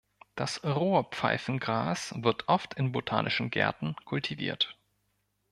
Das 0.33 0.63
Rohr-Pfeifengras 0.63 2.15
wird 2.23 2.47
oft 2.47 2.73
in 2.73 2.91
botanischen 2.91 3.51
Gärten 3.51 3.95
kultiviert. 4.03 4.75